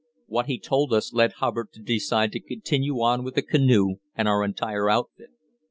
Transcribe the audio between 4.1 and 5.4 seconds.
and our entire outfit.